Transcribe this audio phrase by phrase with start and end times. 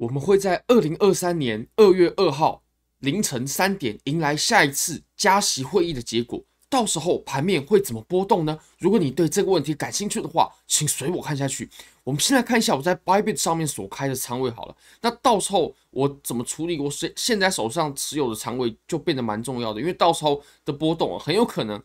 [0.00, 2.62] 我们会在二零二三年二月二号
[3.00, 8.58] 凌晨三点迎来下一次加息会议的结果，到时候盘面会怎么波动呢？
[8.78, 11.68] 如果你对这个问题感兴趣的话，请随我看下去。
[12.02, 21.82] 我们现在看一下我在 Bybit 上面所开的仓位好了，那到时候我怎么处理我现现在手上持有的仓位就变得蛮重要的，因为到时候的波动很有可能，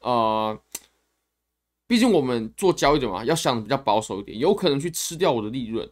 [0.00, 0.58] 呃，
[1.86, 5.86] 毕竟我们做交易的嘛，要想的比较保守一点，有可能去吃掉我的利润。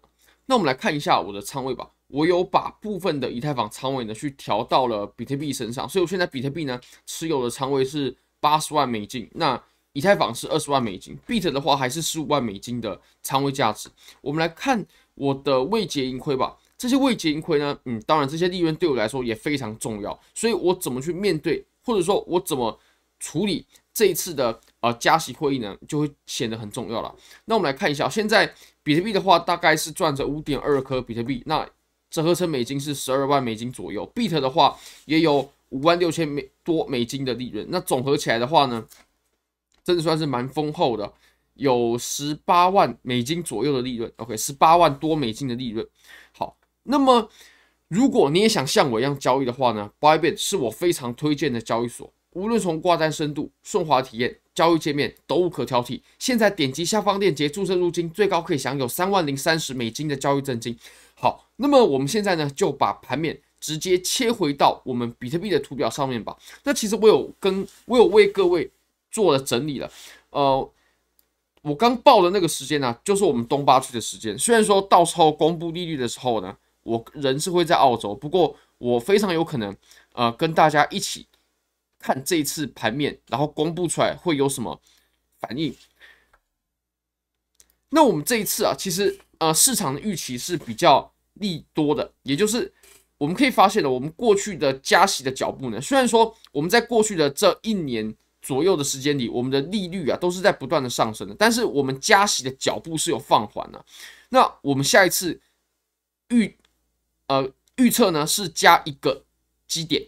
[0.46, 1.90] 那我们来看一下我的仓位吧。
[2.08, 9.60] 我有把部分的以太坊仓位呢去调到了比特币身上，所以我现在比特币呢持有的仓位是八十万美金，那
[9.92, 13.88] 以太坊是二十万美金，Bit 的话还是十五万美金的仓位价值。
[14.20, 16.56] 我们来看我的未结盈亏吧。
[16.78, 22.78] 这些未结盈亏呢，嗯，当然这些利润对我来说也非常重要，所以我怎么去面对，或者说我怎么
[23.18, 27.14] 处理这一次的呃加息会议呢，就会显得很重要了。
[27.44, 28.54] 那我们来看一下，现在。
[28.86, 31.68] 比特币的话，大概是赚着五点二颗比特币，那
[32.08, 34.08] 折合成美金是十二万美金左右。
[34.14, 38.86] Bit 的话也有五万六千美多美金的利润，那总合起来的话呢，
[39.82, 41.12] 真的算是蛮丰厚的，
[41.54, 44.12] 有十八万美金左右的利润。
[44.18, 45.84] OK，十八万多美金的利润。
[46.30, 47.28] 好，那么
[47.88, 54.38] 如果你也想像我一样交易的话呢，Bybit 是我非常推荐的交易所，无论从挂单深度、顺滑体验。
[54.56, 56.00] 交易界面都无可挑剔。
[56.18, 60.74] 现在点击下方链接注册入金，最高可以享有三万零三十美金的交易赠金。
[61.14, 66.34] 好，那么我们现在呢就把盘面直接切回到我们比特币的图表上面吧。
[66.64, 68.70] 那其实我有跟我有为各位
[69.10, 69.90] 做了整理了。
[70.30, 70.70] 呃，
[71.60, 74.38] 我刚报的那个时间呢，就是我们东八区的时间。
[74.38, 79.76] 虽然说到时候公布利率的时候呢，我人是会在澳洲，不过我非常有可能
[80.14, 81.26] 呃跟大家一起。
[82.06, 84.80] 看这一次盘面，然后公布出来会有什么
[85.40, 85.74] 反应？
[87.88, 92.72] 那我们这一次啊，其实呃市场的预期是比较利多的，也就是
[93.18, 103.84] 我们可以发现了，我们过去的加息的脚步呢，虽然说我们在过去的这一年左右的时间里，我们的利率啊都是在不断的上升的，但是我们加息的脚步是有放缓的。
[104.28, 105.40] 那我们下一次
[106.28, 106.56] 预
[107.26, 109.24] 呃预测呢是加一个
[109.66, 110.06] 基点。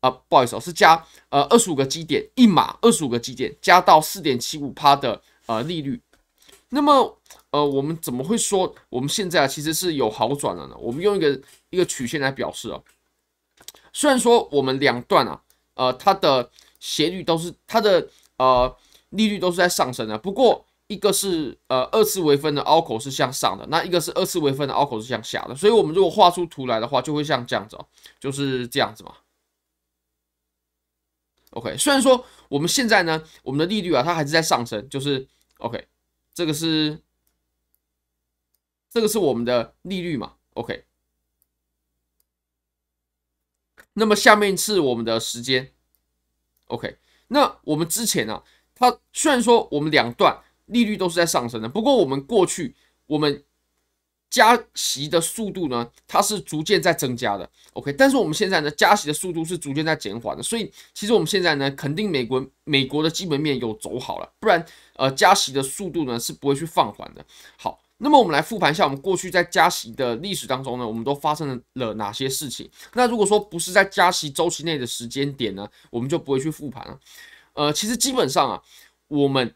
[0.00, 6.00] 啊、不好意思，哦，是加呃二十五个基点一码，二十五个基点加到四点七五趴的呃利率。
[6.70, 7.18] 那么
[7.50, 10.76] 呃，我们怎么会说我们现在其实是有好转了呢？
[10.78, 11.40] 我们用一个
[11.70, 12.80] 一个曲线来表示啊。
[13.92, 15.42] 虽然说我们两段啊，
[15.74, 18.74] 呃，它的斜率都是它的呃
[19.10, 25.54] 利率都是在上升的，不过一个是呃二次微分的凹口是向上的，那一个是二次微分的凹口是向下的。
[25.54, 27.84] 所以我们如果画出图来的话，就会像这样子，哦，
[28.20, 29.12] 就是这样子嘛。
[31.50, 35.26] OK，虽然说我们现在呢，我们的利率啊，它还是在上升，就是
[35.58, 35.88] OK，
[36.32, 37.00] 这个是
[38.88, 40.84] 这个是我们的利率嘛，OK。
[43.94, 45.72] 那么下面是我们的时间
[46.66, 46.98] ，OK。
[47.28, 48.44] 那我们之前呢、啊，
[48.74, 52.74] 它虽然说我们两段利率都是在上升的，不过我们过去
[53.06, 53.44] 我们。
[54.30, 64.64] 加息的速度呢，它是逐渐在增加的，OK，但是我们现在呢，加息的速度是逐渐在减缓的，所以其实我们现在呢，肯定美国美国的基本面有走好了，不然
[64.94, 67.26] 呃，加息的速度呢是不会去放缓的。
[67.58, 72.70] 好，那么我们来复盘一下我们过去在加息的历史当中呢，我们都发生了哪些事情？
[72.94, 76.96] 那如果说不是在加息周期内的时间点呢，我们就不会去复盘了。
[77.54, 78.62] 呃，其实基本上啊，
[79.08, 79.52] 我们。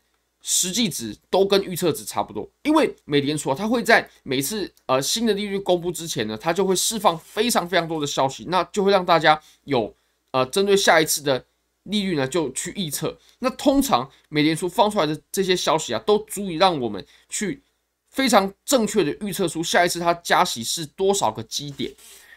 [0.47, 9.97] 实际值都跟预测值差不多，因为美联储啊它会在每次呃新的利率公布之前呢，它就会释放非常非常多的消息，那就会让大家有
[10.33, 11.43] 呃针对下一次的
[11.85, 13.17] 利率呢就去预测。
[13.39, 17.63] 那通常美联储放出来的这些消息啊，都足以让我们去
[18.11, 21.91] 非常正确的预测出下一次它加息是多少个基点。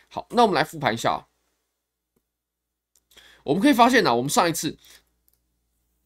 [0.07, 1.27] 好，那我们来复盘一下，
[3.43, 4.77] 我们可以发现呢，我们上一次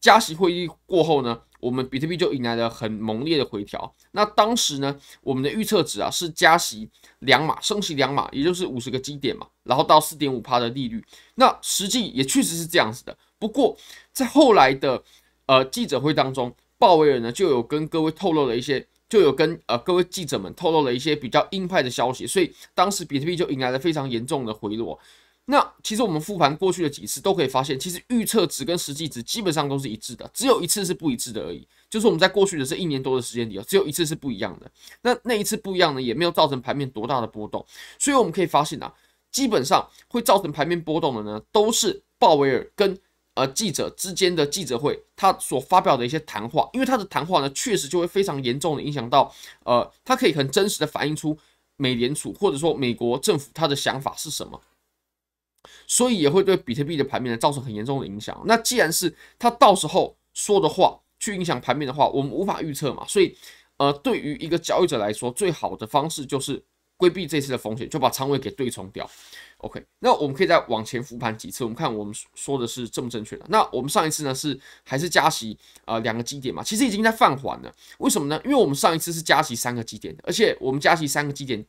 [0.00, 1.42] 加息会议过后呢。
[1.62, 3.94] 我们比特币就迎来了很猛烈的回调。
[4.10, 6.90] 那当时呢，我们的预测值啊是加息
[7.20, 11.00] 两码，升息两码，也就是五十个基点嘛，然后到四点五趴的利率。
[11.36, 13.16] 那实际也确实是这样子的。
[13.38, 13.76] 不过
[14.12, 15.00] 在后来的
[15.46, 24.98] 呃记者会当中，鲍威尔呢就有跟各位透露了一些，就有跟呃各位记者们透露了一些比较鹰派的消息，所以当时比特币就迎来了非常严重的回落。
[25.44, 31.66] 那其实我们复盘过去的几次都可以发现，其实预测值跟实际值基本上都是一致的，只有一次是不一致的而已。
[31.90, 34.70] 就是我们在过去的这一年多的时间里，只有一次是不一样的。
[35.02, 37.64] 那那一次不一样呢，也没有造成盘面多大的波动。
[37.98, 38.94] 所以我们可以发现啊，
[39.30, 42.96] 基本上会造成盘面波动的呢，都是鲍威尔跟
[43.34, 49.34] 呃记者之间的记者会，他所发表的一些谈话，因为他的谈话呢，确实就会非常严重的影响到
[49.64, 51.36] 呃，他可以很真实的反映出
[51.76, 54.60] 美联储或者说美国政府他的想法是什么，
[55.86, 58.40] 所以也会对比特币的盘面呢造成很严重的影响。
[58.46, 63.36] 那既然是他到时候说的话去影响盘面的话，我们无法预测嘛，所以
[63.76, 66.62] 呃，对于一个交易者来说，最好的方式就是
[66.96, 69.08] 规避这次的风险，就把仓位给对冲掉。
[69.58, 73.46] OK，那我们可以再往前复盘几次，我们看我们说的是正不正确的。
[73.48, 77.72] 那我们上一次呢是还是加息呃两个基点嘛，其实已经在放缓了。
[77.98, 78.40] 为什么呢？
[78.44, 81.64] 因为我们上一次是加息三个基点，而且我们加息三个基点，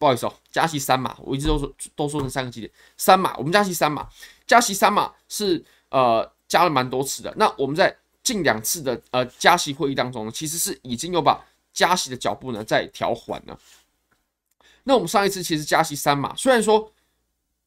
[0.00, 4.08] 不好意思哦，加息三码，我一直都说都说成三个基点，三码，我们加息三码，
[4.46, 7.32] 加息三码是呃加了蛮多次的。
[7.36, 13.58] 那我们在近两次的呃加息会议当中呢，其实是已经有把加息的脚步呢在调缓了。
[14.84, 16.90] 那我们上一次其实加息三码，虽然说。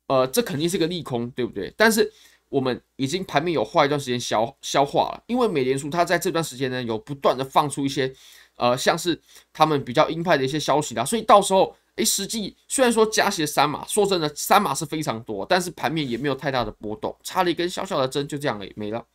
[0.08, 1.74] 呃，这肯定是个利空，对不对？
[1.78, 2.12] 但是
[2.50, 8.14] 我们已经盘面有花一段时间消消化了，因为美联储它在这段时间呢，有不断的放出一些
[8.58, 9.20] 呃，像是
[9.54, 19.06] 他们比较鹰派的一些消息啦，所以到时候，诶，实际虽然说加息了三码，说真的，三码是非常多，但是盘面也没有太大的波动，插了一根小小的针，就这样了，没了。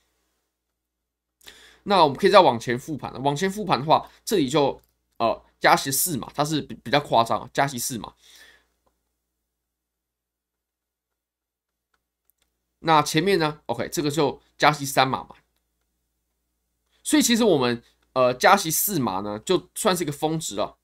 [1.84, 4.80] 那我们可以再往前复盘了，往前复盘的话，这里就
[5.16, 8.12] 呃加息四码，它是比比较夸张，加息四码。
[12.80, 15.34] 那前面呢？OK，这个就加息三码嘛。
[17.02, 17.82] 所以其实我们
[18.12, 20.77] 呃加息四码呢，就算是一个峰值了，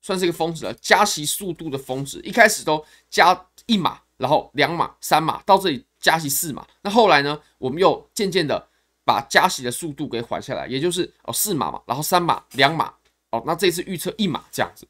[0.00, 0.74] 算是一个峰值了。
[0.74, 6.66] 加息速度的峰值，一开始都加一码，然后两码、三码，到这里加息四码。
[6.82, 8.68] 那后来呢，我们又渐渐的
[9.04, 12.92] 把加息的速度给缓下来，也就是哦四码嘛，然后三码、两码，
[13.30, 14.86] 哦，那这次预测一码这样子。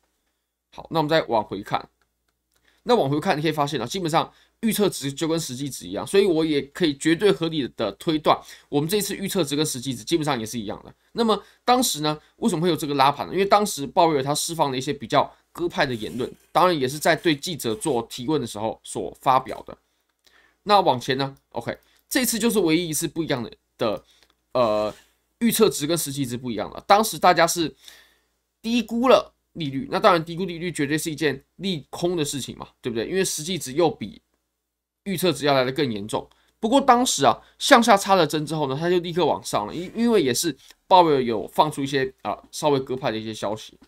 [0.75, 1.89] 好，那我们再往回看，
[2.85, 4.33] 那往回看你可以发现呢，基本上。
[4.63, 10.95] 预测值就跟实际值一样，所以我也可以绝对合理的推断，我们这次预测值跟实际值基本上也是一样的。
[11.13, 13.33] 那么当时呢，为什么会有这个拉盘呢？
[13.33, 19.77] 因为当时鲍威尔他释放了一些比较鸽派的言论，当然也是在对记者做提问的时候所发表的。
[20.65, 21.77] 那往前呢？OK，
[22.09, 24.05] 这次就是唯一一次不一样的的，
[24.53, 24.95] 呃，
[25.39, 26.85] 预测值跟实际值不一样了。
[26.87, 27.75] 当时大家是
[28.61, 33.09] 低估了利率，那当然低估利率绝对是一件利空的事情嘛，对不对？
[33.09, 34.21] 因为实际值又比
[35.05, 40.55] 预测值要来的更严重，不过当时啊向下插了针之后呢，它就立刻往上了，因因为也是
[40.87, 43.79] 鲍威尔有放出一些啊稍微鸽派的一些消息，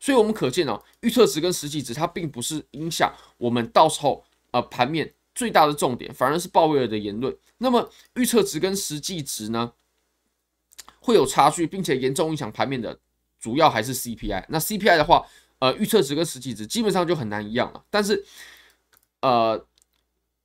[0.00, 7.36] 所以我们可见啊预测值跟实际值它并不是影响我们到时候啊盘面最大的重点，反而是鲍威尔的言论。
[7.58, 9.72] 那么预测值跟实际值呢
[10.98, 12.98] 会有差距，并且严重影响盘面的
[13.38, 14.46] 主要还是 CPI。
[14.48, 15.26] 那 CPI 的话，
[15.58, 18.24] 呃预测值跟实际值基本上就很难一样了，但是
[19.20, 19.67] 呃。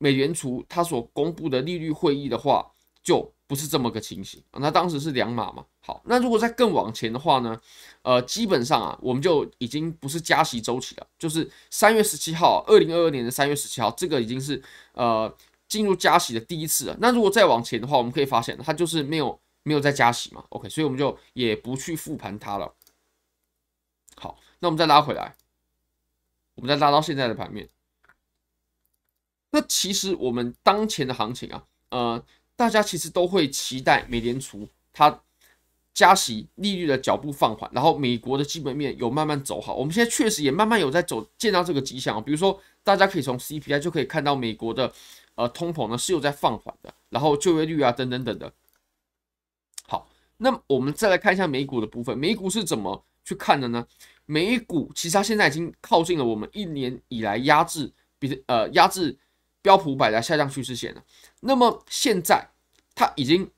[0.03, 2.69] 美联储它所公布的利率会议的话，
[3.01, 4.43] 就不是这么个情形。
[4.51, 5.65] 那当时是两码嘛。
[5.79, 7.57] 好，那如果再更往前的话呢？
[8.01, 14.61] 呃，基本上啊，我们就已经不是加息周期了，就是三月十七号，二零二二年的三月十七号，这个已经是
[14.91, 15.33] 呃
[15.69, 16.97] 进入加息的第一次了。
[16.99, 20.43] 那如果再往前的话，我们可以发现它就是没有没有再加息嘛。
[20.49, 22.73] OK，所以我们就也不去复盘它了。
[24.17, 25.33] 好，那我们再拉回来，
[26.55, 27.69] 我们再拉到现在的盘面。
[29.55, 35.21] 那其实我们当前的行情啊，呃，大家其实都会期待美联储它
[35.93, 39.75] 加息利率的脚步放缓，然后美国的基本面有慢慢走好。
[39.75, 42.21] 我们现在确实也慢慢有在走，见到这个迹象。
[42.23, 44.91] 比如说，大家可以从 CPI 就可以看到美国的
[45.35, 48.51] 呃通膨呢是有在放缓的，然后就业率啊等等等等。
[49.87, 53.85] 好，那我们再来看一下美股的部分，美股是怎么去看的呢？
[54.25, 59.15] 美股其实它现在已经靠近了我们一年以来压制比呃压制。
[59.63, 61.03] 标普五百的下降趋势线了，
[61.39, 62.47] 那么现在
[62.93, 63.49] 它已经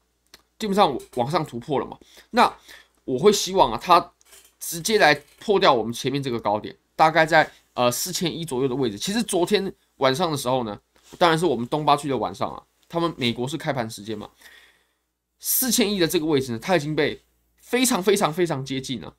[0.57, 1.97] 基本上往上突破了嘛？
[2.29, 2.57] 那
[3.03, 4.13] 我会希望啊，它
[4.59, 8.97] 直接来破掉我们前面这个高点，大概在呃四千一左右的位置。
[8.97, 10.79] 其实昨天晚上的时候呢，
[11.17, 14.29] 当然是我们东八区的晚上啊，他们美国是开盘时间嘛，
[15.39, 17.23] 四千一的这个位置呢，它已经被
[17.57, 19.15] 非常非常非常接近了。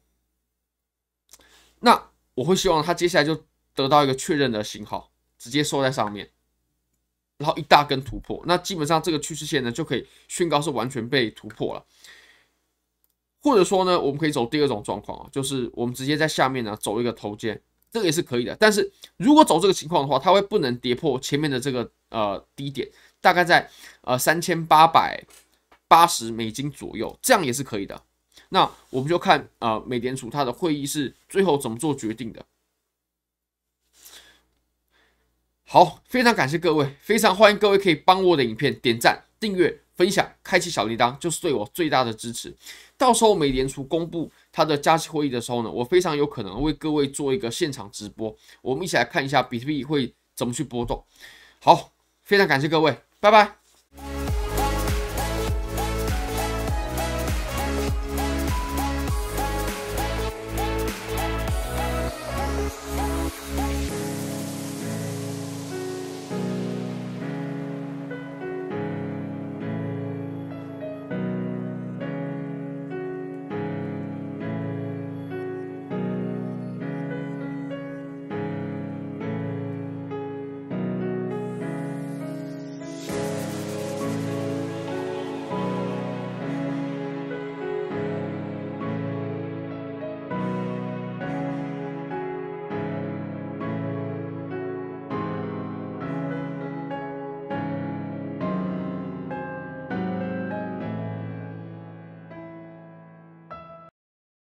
[1.80, 6.30] 那我会希望它接下来就得到一个确认的信号，直接收在上面。
[7.38, 11.84] 然后一大根突破，那基本上这个趋势线呢就可以宣告是完全被突破了，
[13.42, 17.60] 或者说呢，我们可以走第二种状况啊，就是我们直接在下面呢走一个头肩，
[17.92, 18.56] 这个也是可以的。
[18.58, 22.88] 但是如果走这个情况的话，它会不能跌破前面的这个呃低点，
[23.20, 23.68] 大概在
[24.00, 25.22] 呃三千八百
[25.86, 28.02] 八十美金左右，这样也是可以的。
[28.48, 32.42] 那我们就看呃美联储它的会议是最后怎么做决定的。
[35.68, 42.54] 好，非常感谢各位，非常欢迎各位可以帮我的影片点赞、订阅、分享、开启小铃铛，就是对我最大的支持。
[42.96, 51.04] 到时候美联储公布它的加息会议的时候呢，我非常有可能为各位做一个现场直播，我们一起来看一下比特币会怎么去波动。
[51.60, 51.90] 好，
[52.22, 53.65] 非常感谢各位，拜拜。